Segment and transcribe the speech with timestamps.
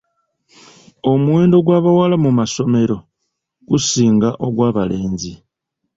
[1.11, 2.97] Omuwendo gw'abawala mu masomero
[3.69, 5.33] gusinga ogw'abalenzi.